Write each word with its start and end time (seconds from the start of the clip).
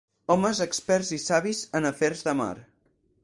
Homes 0.35 0.61
experts 0.65 1.11
i 1.17 1.19
savis 1.25 1.61
en 1.81 1.89
afers 1.91 2.27
de 2.31 2.35
mar. 2.43 2.53